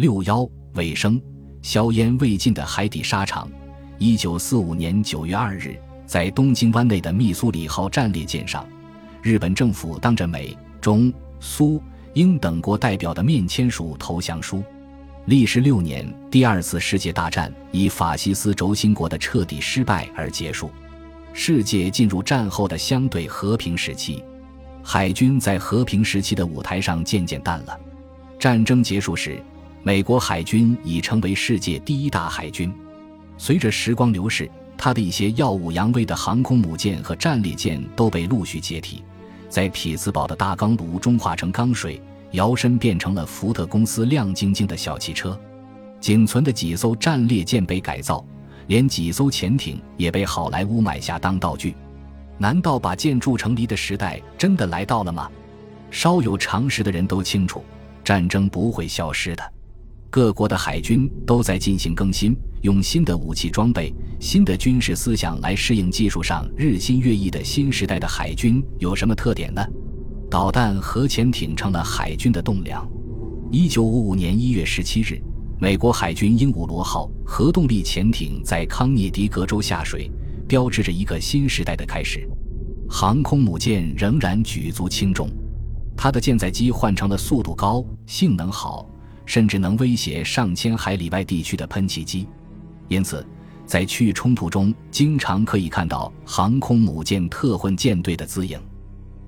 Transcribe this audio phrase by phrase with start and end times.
[0.00, 1.20] 六幺尾声，
[1.60, 3.46] 硝烟未尽的海底沙场。
[3.98, 8.66] 一九四五年九月二日，在东京湾内的密苏里号战列舰上，
[9.20, 11.82] 日本政府当着美、中、苏、
[12.14, 14.64] 英等国代表的面签署投降书。
[15.26, 20.70] 历时六年，第二次世界大战以法西斯轴心国的彻底失败而结束，
[21.34, 24.24] 世界进入战后的相对和平时期。
[24.82, 27.78] 海军在和平时期的舞台上渐渐淡了。
[28.38, 29.38] 战争结束时，
[29.82, 32.70] 美国海军已成为世界第一大海军。
[33.38, 39.02] 随着时光流逝，它的一些耀武扬威的航空母舰和战列舰都被陆续解体，
[39.48, 41.98] 在匹兹堡的大钢炉中化成钢水，
[42.32, 45.38] 摇身变成了福特公司亮晶晶的小汽车。
[45.98, 48.22] 仅存的几艘战列舰被改造，
[48.66, 51.74] 连几艘潜艇也被好莱坞买下当道具。
[52.36, 55.30] 难道把建筑成离的时代真的来到了吗？
[55.90, 57.64] 稍有常识的人都清楚，
[58.04, 59.52] 战争不会消失的。
[60.10, 69.64] 各国的海军都在进行更新，用新的武器装备、新的军事思想来适应技术上日新月异的新时代的海军有什么特点呢？
[70.28, 72.84] 导弹核潜艇成了海军的栋梁。
[73.52, 75.22] 一九五五年一月十七日，
[75.60, 80.10] 美国海军鹦鹉螺号核动力潜艇在康涅狄格州下水。
[80.48, 82.28] 标志着一个新时代的开始。
[82.88, 85.30] 航空母舰仍然举足轻重，
[85.96, 88.84] 它的舰载机换成了速度高、性能好，
[89.26, 92.26] 甚至能威胁上千海里外地区的喷气机。
[92.88, 93.26] 因此，
[93.66, 98.60] 在区域冲突中，经常可以看到航空母舰特混舰队的姿影。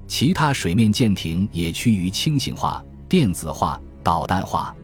[0.07, 4.75] 其他水面舰艇也趋于轻型化、电子化、导弹化。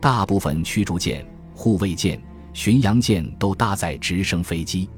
[0.00, 2.22] 大部分驱逐舰、护卫舰、
[2.52, 4.88] 巡洋舰都搭载直升飞机。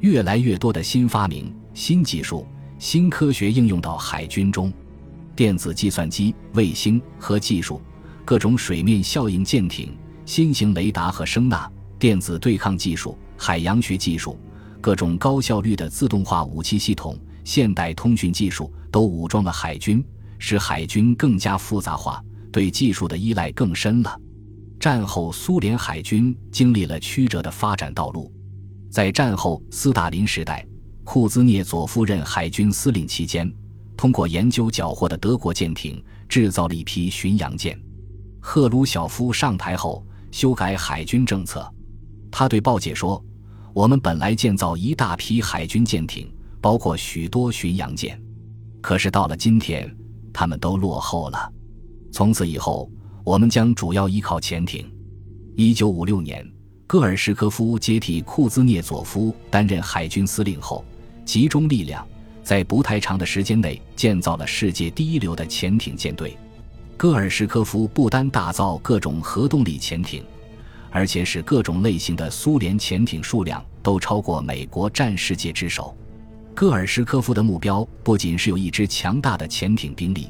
[0.00, 2.46] 越来越多的新发明、新技术、
[2.78, 4.72] 新科学应用到海军中，
[5.36, 7.80] 电子计算机、卫星和技术，
[8.30, 9.92] 各种水面效应舰艇、
[10.24, 14.38] 新型雷达和声纳、电子对抗技术、海洋学技术，
[14.80, 20.00] 各种高效率的自动化武器系统、现代通讯技术，都武装了海军，
[20.38, 24.20] 使海军更加复杂化，对技术的依赖更深了。
[24.78, 28.32] 战后苏联海军经历了曲折的发展道路。
[28.92, 30.64] 在战后斯大林时代，
[31.02, 33.52] 库兹涅佐夫任海军司令期间，
[33.96, 37.76] 通过研究缴获的德国舰艇，制造了一批巡洋舰。
[38.40, 41.70] 赫鲁晓夫上台后，修改海军政策。
[42.30, 43.22] 他对报界说
[43.72, 48.20] ：“我们本来建造一大批海军舰艇，包括许多巡洋舰，
[48.80, 49.94] 可是到了今天，
[50.32, 51.52] 他们都落后了。
[52.10, 52.90] 从此以后，
[53.22, 54.90] 我们将主要依靠潜艇。”
[55.54, 56.44] 一九五六年。
[56.86, 60.84] 戈尔什科夫接替库兹涅佐夫担任海军司令后，
[61.24, 62.04] 集中力量，
[62.42, 66.36] 在不太长的时间内建造了世界第一流的潜艇舰队。
[67.00, 70.22] 戈尔什科夫不单打造各种核动力潜艇，
[70.90, 75.96] 而且使各种类型的苏联潜艇数量都超过美国占世界之首。
[76.54, 80.28] 戈尔什科夫的目标不仅是有一支强大的潜艇兵力。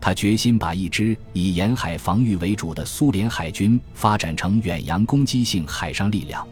[0.00, 6.46] 他决心把一支以沿海防御为主的苏联海军发展成远洋攻击性海上力量。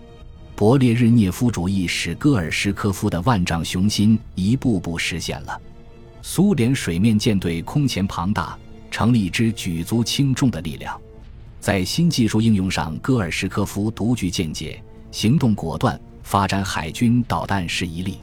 [0.57, 5.57] 勃列日涅夫主义使戈尔什科夫的万丈雄心一步步实现了。
[6.21, 8.59] 苏联水面舰队空前庞大，
[8.93, 10.97] 成立一支举足轻重的力量。
[11.59, 14.81] 在新技术应用上，戈尔什科夫独具见解，
[15.11, 18.19] 行动果断，发展海军导弹是一例。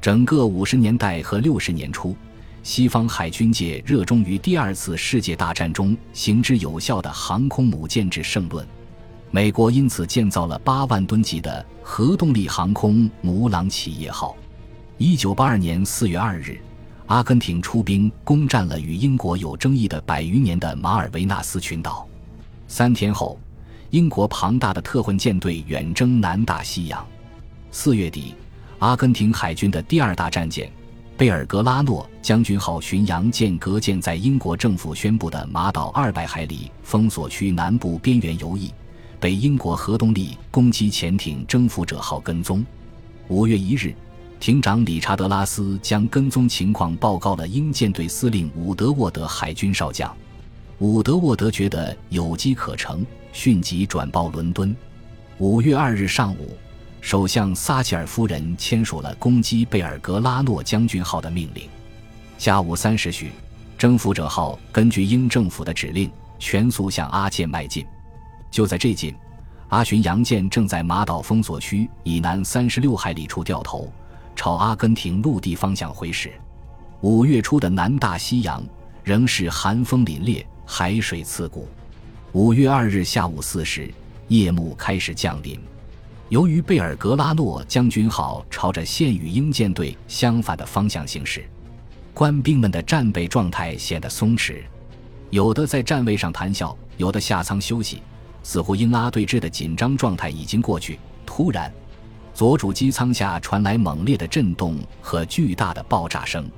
[0.00, 2.14] 整个五十年代和六十年初。
[2.62, 8.66] 西方海军界热衷于第二次世界大战中行之有效的航空母舰制胜论，
[9.30, 14.36] 美国因此建造了八万吨级的核动力航空母狼企业号。
[14.98, 16.60] 一九八二年四月二日，
[17.10, 22.06] 阿根廷出兵攻占了与英国有争议的百余年的马尔维纳斯群岛。
[22.68, 23.36] 三天后，
[23.90, 27.04] 英国庞大的特混舰队远征南大西洋。
[27.72, 28.36] 四月底，
[28.78, 30.70] 阿根廷海军的第二大战舰。
[31.16, 38.70] 贝尔格拉诺将军号巡洋舰隔舰在英国政府宣布的马岛二百海里封锁区南部边缘游弋，
[39.18, 42.64] 被英国核动力攻击潜艇征服者号跟踪。
[43.26, 43.92] 五月一日，
[44.40, 50.16] 艇长理查德拉斯将跟踪情况报告了英舰队司令伍德沃德海军少将。
[50.78, 53.04] 伍德沃德觉得有机可乘，
[53.34, 54.74] 迅即转报伦敦。
[55.36, 56.56] 五月二日上午。
[57.02, 61.66] 首相撒切尔夫人签署了攻击贝尔格拉诺将军号的命令。
[62.36, 63.30] 下午三时许，
[63.78, 67.86] 征服者号根据英政府的指令，全速向阿舰迈进。
[68.50, 69.14] 就在这近，
[69.68, 73.90] 阿巡洋舰正在马岛封锁区以南三十六海里处掉头，
[74.40, 76.32] 朝阿根廷陆地方向挥驶。
[77.02, 78.64] 五月初的南大西洋
[79.04, 81.68] 仍是寒风凛冽，海水刺骨。
[82.32, 83.92] 五月二日下午四时，
[84.28, 85.60] 夜幕开始降临。
[86.30, 91.44] 由于贝尔格拉诺将军号朝着现与英舰队相反的方向行驶，
[92.14, 94.62] 官兵们的战备状态显得松弛，
[95.28, 98.02] 有的在站位上谈笑，有的下舱休息，
[98.42, 100.98] 似乎英阿对峙的紧张状态已经过去。
[101.26, 101.70] 突然，
[102.40, 106.48] 左主机舱下传来猛烈的震动和巨大的爆炸声，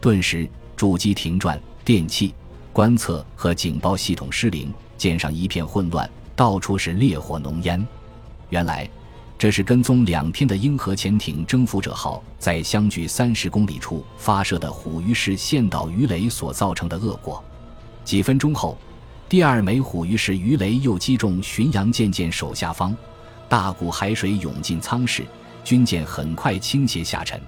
[0.00, 2.34] 顿时主机停转，电器、
[2.72, 7.86] 观测和警报系统失灵，舰上一片混乱，到处是烈火浓烟。
[8.48, 8.88] 原来。
[9.36, 17.44] 这是跟踪两天的英核潜艇“征服者号”在相距三十公里处发射的虎鱼式线导鱼雷所造成的恶果。
[18.02, 18.78] 几分钟后，
[19.28, 22.96] 第二枚虎鱼式鱼雷又击中巡洋舰舰首下方，
[23.48, 25.24] 大股海水涌进舱室，
[25.64, 27.40] 军舰很快倾斜下沉。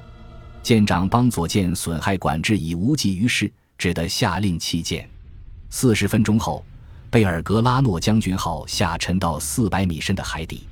[0.62, 5.08] 舰长帮左舰损害管制已无济于事，只得下令弃舰。
[5.68, 6.64] 四十分钟后，
[7.10, 10.66] 贝尔格拉诺将军号下沉到四百米深的海底。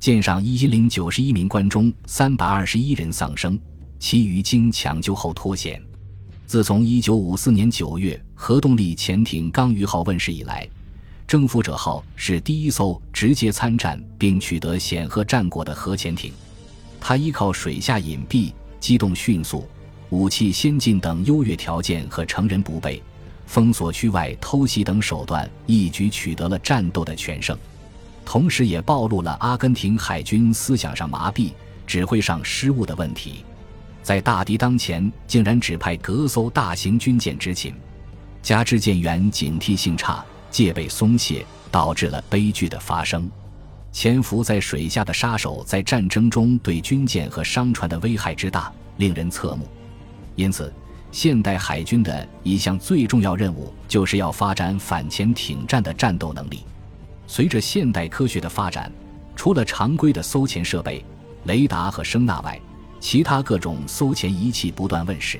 [0.00, 3.58] 舰上一零九十一名官中，三百二十一人丧生，
[3.98, 5.80] 其余经抢救后脱险。
[6.46, 10.68] 自从一九五四年九月核动力潜艇“钢鱼号”问世以来
[11.32, 16.30] ，“征服者号”是第一艘直接参战并取得显赫战果的核潜艇。
[17.00, 19.66] 它依靠水下隐蔽、机动迅速、
[20.10, 23.02] 武器先进等优越条件和成人不备、
[23.46, 27.56] 封锁区外偷袭等手段，一举取得了战斗的全胜。
[28.26, 31.50] 同时也暴露了阿根廷海军思想上麻痹、
[31.86, 33.42] 指挥上失误的问题，
[34.02, 37.72] 在大敌当前，竟然只派隔艘大型军舰执勤，
[38.42, 43.28] 加之舰员警惕性差、戒备松懈，导致了悲剧的发生。
[43.90, 49.66] 潜伏在水下的杀手在战争中对军舰和商船的危害之大，令人侧目。
[50.36, 50.72] 因此，
[51.10, 56.60] 现代海军的一项最重要任务，就是要发展反潜艇战的战斗能力。
[57.26, 58.90] 随着现代科学的发展，
[59.34, 61.04] 除了常规的搜潜设备、
[61.44, 62.58] 雷达和声纳外，
[62.98, 65.38] 其他各种搜潜仪器不断问世，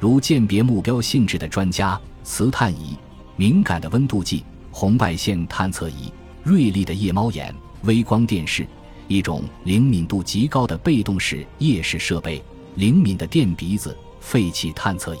[0.00, 2.96] 如鉴别目标性质的专家、磁探仪、
[3.36, 6.12] 敏感的温度计、红外线探测仪、
[6.42, 8.66] 锐利的夜猫眼、微光电视，
[9.08, 12.42] 一种灵敏度极高的被动式夜视设备、
[12.76, 15.20] 灵敏的电鼻子、废气探测仪。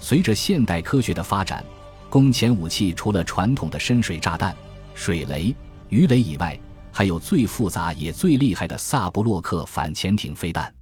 [0.00, 1.64] 随着现代科学的发展，
[2.08, 4.54] 攻潜武器除了传统的深水炸弹。
[4.94, 5.54] 水雷、
[5.88, 6.58] 鱼雷以外，
[6.92, 10.72] 还有最复杂也最厉害的萨布洛克反潜艇飞弹。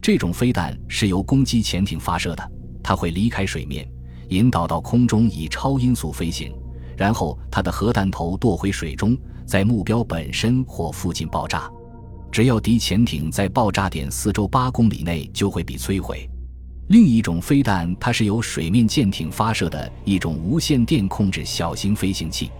[0.00, 2.52] 这种飞弹是由攻击潜艇发射的，
[2.82, 3.86] 它会离开水面，
[4.28, 6.52] 引导到空中以超音速飞行，
[6.96, 9.16] 然后它的核弹头堕回水中，
[9.46, 11.70] 在目标本身或附近爆炸。
[12.30, 16.28] 只要敌潜艇在爆炸点四周八公里内，就会被摧毁。
[16.88, 22.50] 另一种飞弹，它是由水面舰艇发射的一种无线电控制小型飞行器。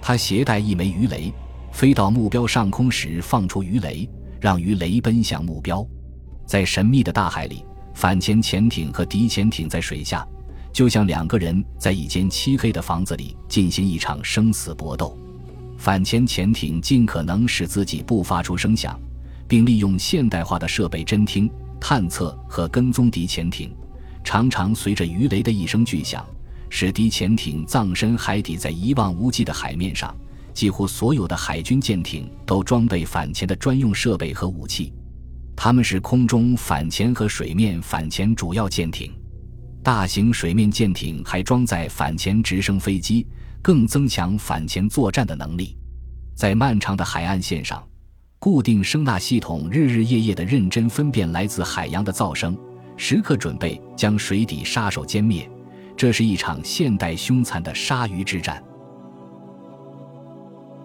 [0.00, 1.32] 它携带一枚鱼雷，
[1.72, 4.08] 飞到目标上空时放出鱼雷，
[4.40, 5.86] 让鱼雷奔向目标。
[6.46, 7.64] 在神秘的大海里，
[7.94, 10.26] 反潜潜艇和敌潜艇在水下，
[10.76, 15.16] 就像两个人在一间漆黑的房子里进行一场生死搏斗。
[15.78, 19.00] 反潜潜艇尽可能使自己不发出声响，
[19.48, 21.50] 并利用现代化的设备侦听、
[21.80, 23.74] 探测和跟踪敌潜艇，
[24.22, 26.22] 常常随着鱼雷的一声巨响。
[26.68, 30.14] 使敌潜艇葬身海底，在一望无际的海面上，
[30.52, 34.92] 几乎所有的海军舰艇都装备反潜的专用设备和武器。
[35.56, 39.10] 它们是空中反潜和水面反潜主要舰艇。
[39.86, 43.24] 大型水面舰艇还装载反潜直升飞机，
[43.62, 45.76] 更增强反潜作战的能力。
[46.34, 47.80] 在漫长的海岸线上，
[48.40, 52.58] 固定声纳系统日日夜夜地认真分辨来自海洋的噪声，
[52.96, 55.48] 时刻准备将水底杀手歼灭。
[55.96, 58.60] 这是一场现代凶残的鲨鱼之战。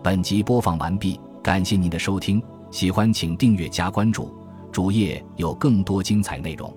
[0.03, 2.39] 本集播放完毕，感谢您的收听，
[2.69, 4.31] 喜欢请订阅加关注，
[4.71, 6.71] 主页有更多精彩内容。